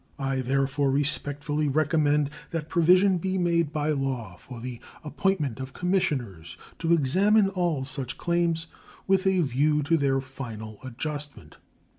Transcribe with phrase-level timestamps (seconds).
[0.17, 6.57] I therefore respectfully recommend that provision be made by law for the appointment of commissioners
[6.79, 8.65] to examine all such claims
[9.05, 11.57] with a view to their final adjustment.